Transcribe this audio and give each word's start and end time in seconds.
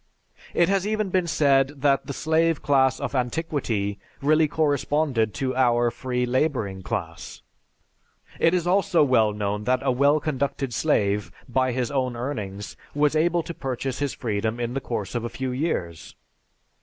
It 0.55 0.67
has 0.67 0.87
even 0.87 1.09
been 1.11 1.27
said 1.27 1.81
that 1.81 2.07
the 2.07 2.11
slave 2.13 2.63
class 2.63 2.99
of 2.99 3.13
antiquity 3.13 3.99
really 4.19 4.47
corresponded 4.47 5.31
to 5.35 5.55
our 5.55 5.91
free 5.91 6.25
laboring 6.25 6.81
class. 6.81 7.43
It 8.39 8.55
is 8.55 8.65
also 8.65 9.03
well 9.03 9.31
known 9.31 9.65
that 9.65 9.83
a 9.85 9.91
well 9.91 10.19
conducted 10.19 10.73
slave, 10.73 11.31
by 11.47 11.71
his 11.71 11.91
own 11.91 12.15
earnings, 12.15 12.75
was 12.95 13.15
able 13.15 13.43
to 13.43 13.53
purchase 13.53 13.99
his 13.99 14.15
freedom 14.15 14.59
in 14.59 14.73
the 14.73 14.81
course 14.81 15.13
of 15.13 15.23
a 15.23 15.29
few 15.29 15.51
years. 15.51 16.15